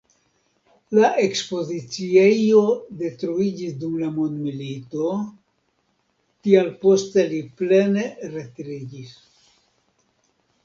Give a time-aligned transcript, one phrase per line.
[0.99, 2.61] La ekspoziciejo
[3.01, 5.09] detruiĝis dum la mondomilito,
[6.47, 9.13] tial poste li plene retiriĝis.